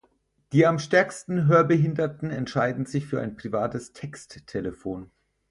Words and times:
Die 0.51 0.65
am 0.65 0.79
stärksten 0.79 1.45
Hörbehinderten 1.45 2.31
entscheiden 2.31 2.87
sich 2.87 3.05
für 3.05 3.21
ein 3.21 3.35
privates 3.35 3.93
Texttelefon. 3.93 5.11